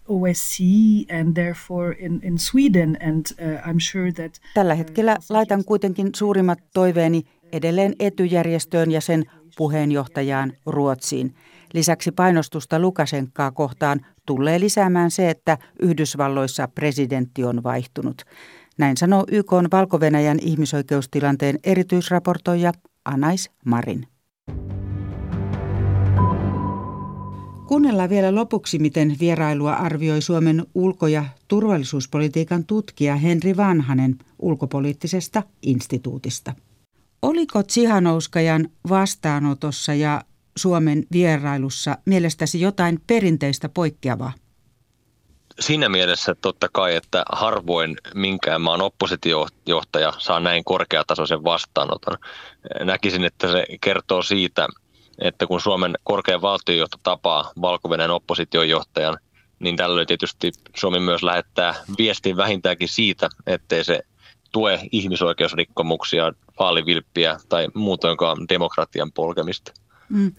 OSCE 0.08 1.18
and 1.20 1.34
therefore 1.34 1.96
in, 1.98 2.20
in 2.22 2.38
Sweden, 2.38 2.96
and 3.00 3.26
uh, 3.26 3.70
I'm 3.70 3.80
sure 3.92 4.12
that... 4.12 4.40
Tällä 4.54 4.74
hetkellä 4.74 5.16
laitan 5.30 5.64
kuitenkin 5.64 6.10
suurimmat 6.16 6.58
toiveeni 6.74 7.22
edelleen 7.52 7.94
etujärjestöön 7.98 8.90
ja 8.90 9.00
sen 9.00 9.24
puheenjohtajaan 9.56 10.52
Ruotsiin. 10.66 11.34
Lisäksi 11.72 12.12
painostusta 12.12 12.78
Lukasenkaa 12.78 13.50
kohtaan 13.50 14.00
tulee 14.26 14.60
lisäämään 14.60 15.10
se, 15.10 15.30
että 15.30 15.58
Yhdysvalloissa 15.82 16.68
presidentti 16.68 17.44
on 17.44 17.62
vaihtunut. 17.62 18.22
Näin 18.78 18.96
sanoo 18.96 19.24
YK 19.30 19.52
valko 19.72 20.00
ihmisoikeustilanteen 20.42 21.58
erityisraportoija 21.64 22.72
Anais 23.04 23.50
Marin. 23.64 24.06
Kuunnellaan 27.68 28.10
vielä 28.10 28.34
lopuksi, 28.34 28.78
miten 28.78 29.16
vierailua 29.20 29.72
arvioi 29.72 30.22
Suomen 30.22 30.66
ulko- 30.74 31.06
ja 31.06 31.24
turvallisuuspolitiikan 31.48 32.64
tutkija 32.64 33.16
Henri 33.16 33.56
Vanhanen 33.56 34.18
ulkopoliittisesta 34.38 35.42
instituutista. 35.62 36.54
Oliko 37.22 37.62
Tsihanouskajan 37.62 38.68
vastaanotossa 38.88 39.94
ja 39.94 40.22
Suomen 40.56 41.06
vierailussa 41.12 41.98
mielestäsi 42.04 42.60
jotain 42.60 43.00
perinteistä 43.06 43.68
poikkeavaa? 43.68 44.32
siinä 45.60 45.88
mielessä 45.88 46.34
totta 46.34 46.68
kai, 46.72 46.96
että 46.96 47.24
harvoin 47.32 47.96
minkään 48.14 48.60
maan 48.60 48.80
oppositiojohtaja 48.80 50.12
saa 50.18 50.40
näin 50.40 50.64
korkeatasoisen 50.64 51.44
vastaanoton. 51.44 52.18
Näkisin, 52.80 53.24
että 53.24 53.52
se 53.52 53.66
kertoo 53.80 54.22
siitä, 54.22 54.68
että 55.18 55.46
kun 55.46 55.60
Suomen 55.60 55.94
korkean 56.02 56.42
valtiojohto 56.42 56.96
tapaa 57.02 57.52
valko 57.60 57.88
oppositiojohtajan, 58.12 59.18
niin 59.58 59.76
tällöin 59.76 60.06
tietysti 60.06 60.52
Suomi 60.76 61.00
myös 61.00 61.22
lähettää 61.22 61.74
viestin 61.98 62.36
vähintäänkin 62.36 62.88
siitä, 62.88 63.28
ettei 63.46 63.84
se 63.84 64.02
tue 64.52 64.80
ihmisoikeusrikkomuksia, 64.92 66.32
vaalivilppiä 66.58 67.36
tai 67.48 67.68
muutoinkaan 67.74 68.48
demokratian 68.48 69.12
polkemista. 69.12 69.72
Mm. 70.08 70.32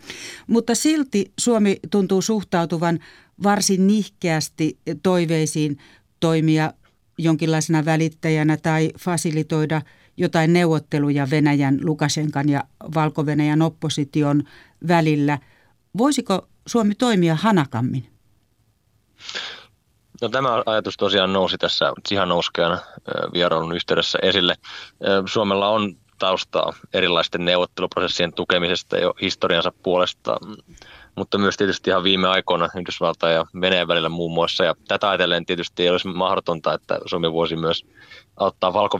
Mutta 0.47 0.75
silti 0.75 1.31
Suomi 1.39 1.79
tuntuu 1.91 2.21
suhtautuvan 2.21 2.99
varsin 3.43 3.87
nihkeästi 3.87 4.77
toiveisiin 5.03 5.77
toimia 6.19 6.73
jonkinlaisena 7.17 7.85
välittäjänä 7.85 8.57
tai 8.57 8.91
fasilitoida 8.99 9.81
jotain 10.17 10.53
neuvotteluja 10.53 11.27
Venäjän, 11.29 11.79
Lukashenkan 11.83 12.49
ja 12.49 12.63
Valko-Venäjän 12.95 13.61
opposition 13.61 14.43
välillä. 14.87 15.39
Voisiko 15.97 16.47
Suomi 16.67 16.95
toimia 16.95 17.35
hanakammin? 17.35 18.09
No, 20.21 20.29
tämä 20.29 20.63
ajatus 20.65 20.97
tosiaan 20.97 21.33
nousi 21.33 21.57
tässä 21.57 21.93
Tsihanovskajan 22.03 22.79
vierailun 23.33 23.75
yhteydessä 23.75 24.19
esille. 24.21 24.55
Suomella 25.25 25.69
on 25.69 25.95
taustaa 26.19 26.73
erilaisten 26.93 27.45
neuvotteluprosessien 27.45 28.33
tukemisesta 28.33 28.97
jo 28.97 29.13
historiansa 29.21 29.71
puolesta, 29.83 30.37
mutta 31.15 31.37
myös 31.37 31.57
tietysti 31.57 31.89
ihan 31.89 32.03
viime 32.03 32.27
aikoina 32.27 32.69
Yhdysvaltain 32.77 33.35
ja 33.35 33.45
Venäjän 33.61 33.87
välillä 33.87 34.09
muun 34.09 34.33
muassa. 34.33 34.63
Ja 34.63 34.75
tätä 34.87 35.09
ajatellen 35.09 35.45
tietysti 35.45 35.83
ei 35.83 35.89
olisi 35.89 36.07
mahdotonta, 36.07 36.73
että 36.73 36.99
Suomi 37.05 37.31
voisi 37.31 37.55
myös 37.55 37.85
auttaa 38.37 38.73
valko 38.73 38.99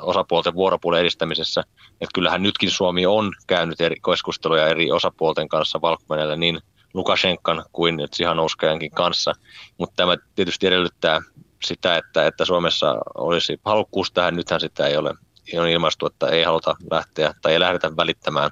osapuolten 0.00 0.54
vuoropuolen 0.54 1.00
edistämisessä. 1.00 1.60
Että 1.90 2.14
kyllähän 2.14 2.42
nytkin 2.42 2.70
Suomi 2.70 3.06
on 3.06 3.32
käynyt 3.46 3.80
eri 3.80 3.96
keskusteluja 4.10 4.68
eri 4.68 4.92
osapuolten 4.92 5.48
kanssa 5.48 5.80
valko 5.80 6.04
niin 6.36 6.60
Lukashenkan 6.94 7.64
kuin 7.72 8.08
Tsihanouskajankin 8.10 8.90
kanssa, 8.90 9.32
mutta 9.78 9.96
tämä 9.96 10.16
tietysti 10.34 10.66
edellyttää 10.66 11.20
sitä, 11.64 11.96
että, 11.96 12.26
että 12.26 12.44
Suomessa 12.44 12.96
olisi 13.14 13.60
halukkuus 13.64 14.12
tähän, 14.12 14.36
nythän 14.36 14.60
sitä 14.60 14.86
ei 14.86 14.96
ole 14.96 15.14
on 15.58 15.68
ilmaistu, 15.68 16.06
että 16.06 16.26
ei 16.26 16.42
haluta 16.42 16.76
lähteä 16.90 17.34
tai 17.42 17.52
ei 17.52 17.60
lähdetä 17.60 17.96
välittämään. 17.96 18.50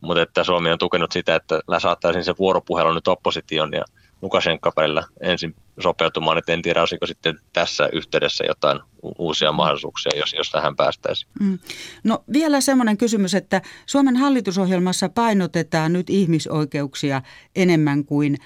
Mutta 0.00 0.22
että 0.22 0.44
Suomi 0.44 0.72
on 0.72 0.78
tukenut 0.78 1.12
sitä, 1.12 1.34
että 1.34 1.60
saattaisiin 1.78 2.24
se 2.24 2.34
vuoropuhelu 2.38 2.92
nyt 2.92 3.08
opposition 3.08 3.72
ja 3.72 3.84
Lukashenka 4.22 4.72
välillä 4.76 5.04
ensin 5.20 5.54
sopeutumaan, 5.80 6.38
että 6.38 6.52
en 6.52 6.62
tiedä, 6.62 6.80
olisiko 6.80 7.06
sitten 7.06 7.38
tässä 7.52 7.88
yhteydessä 7.92 8.44
jotain 8.48 8.80
uusia 9.18 9.52
mahdollisuuksia, 9.52 10.12
jos, 10.16 10.34
jos 10.38 10.50
tähän 10.50 10.76
päästäisiin. 10.76 11.30
Mm. 11.40 11.58
No 12.04 12.24
vielä 12.32 12.60
semmoinen 12.60 12.96
kysymys, 12.96 13.34
että 13.34 13.62
Suomen 13.86 14.16
hallitusohjelmassa 14.16 15.08
painotetaan 15.08 15.92
nyt 15.92 16.10
ihmisoikeuksia 16.10 17.22
enemmän 17.56 18.04
kuin 18.04 18.36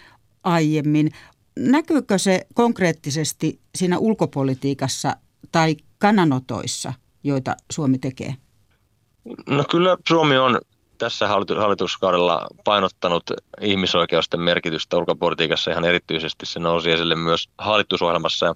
aiemmin. 0.45 1.11
Näkyykö 1.59 2.19
se 2.19 2.47
konkreettisesti 2.55 3.61
siinä 3.75 3.99
ulkopolitiikassa 3.99 5.17
tai 5.53 5.77
kannanotoissa– 5.99 6.93
joita 7.25 7.57
Suomi 7.73 7.99
tekee? 7.99 8.35
No 9.49 9.65
kyllä 9.71 9.97
Suomi 10.09 10.37
on 10.37 10.61
tässä 11.01 11.29
hallituskaudella 11.59 12.47
painottanut 12.65 13.23
ihmisoikeusten 13.61 14.41
merkitystä 14.41 14.97
ulkopolitiikassa 14.97 15.71
ihan 15.71 15.85
erityisesti. 15.85 16.47
Se 16.47 16.61
nousi 16.61 16.91
esille 16.91 17.15
myös 17.15 17.49
hallitusohjelmassa. 17.59 18.55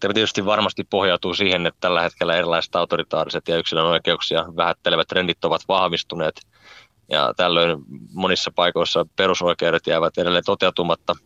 Tämä 0.00 0.14
tietysti 0.14 0.44
varmasti 0.44 0.84
pohjautuu 0.84 1.34
siihen, 1.34 1.66
että 1.66 1.78
tällä 1.80 2.02
hetkellä 2.02 2.36
erilaiset 2.36 2.76
autoritaariset 2.76 3.48
ja 3.48 3.56
yksilön 3.56 3.84
oikeuksia 3.84 4.44
vähättelevät 4.56 5.08
trendit 5.08 5.44
ovat 5.44 5.62
vahvistuneet. 5.68 6.40
Ja 7.10 7.34
tällöin 7.36 7.78
monissa 8.12 8.50
paikoissa 8.54 9.06
perusoikeudet 9.16 9.86
jäävät 9.86 10.18
edelleen 10.18 10.44
toteutumatta 10.44 11.16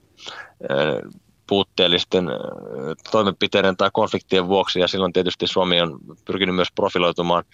puutteellisten 1.47 2.31
toimenpiteiden 3.11 3.77
tai 3.77 3.91
konfliktien 3.93 4.49
vuoksi, 4.49 4.81
ja 4.81 4.89
silloin 4.89 5.13
tietysti 5.13 5.47
Suomi 5.47 5.81
on 5.81 5.99
pyrkinyt 6.25 6.55
myös 6.55 6.73
profiloitumaan 6.75 7.45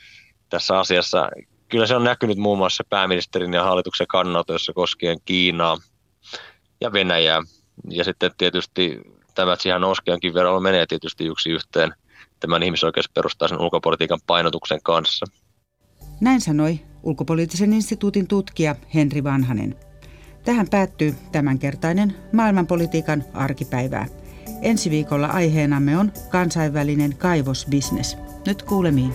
tässä 0.49 0.79
asiassa. 0.79 1.29
Kyllä 1.71 1.87
se 1.87 1.97
on 1.97 2.05
näkynyt 2.05 2.39
muun 2.39 2.59
muassa 2.59 2.85
pääministerin 2.91 3.53
ja 3.53 3.65
hallituksen 3.65 4.07
kannanotoissa 4.07 4.73
koskien 4.73 5.19
Kiinaa 5.25 5.79
ja 6.81 6.93
Venäjää, 6.93 7.43
ja 7.91 8.05
sitten 8.05 8.31
tietysti 8.39 9.01
tämä 9.35 9.57
ihan 9.67 9.85
Oskiankin 9.85 10.35
verolla 10.35 10.61
menee 10.61 10.87
tietysti 10.87 11.25
yksi 11.25 11.51
yhteen 11.51 11.95
tämän 12.41 12.63
ihmisoikeusperustaisen 12.63 13.61
ulkopolitiikan 13.61 14.19
painotuksen 14.27 14.81
kanssa. 14.83 15.27
Näin 16.21 16.41
sanoi 16.41 16.81
ulkopoliittisen 17.03 17.73
instituutin 17.73 18.29
tutkija 18.29 18.77
Henri 18.95 19.25
Vanhanen. 19.25 19.77
Tähän 20.45 20.67
päättyy 20.71 21.15
tämänkertainen 21.33 22.17
maailmanpolitiikan 22.33 23.25
arkipäivää. 23.35 24.07
Ensi 24.63 24.91
viikolla 24.91 25.27
aiheenamme 25.27 25.99
on 25.99 26.13
kansainvälinen 26.31 27.17
kaivosbisnes. 27.17 28.17
Nyt 28.47 28.63
kuulemiin. 28.63 29.15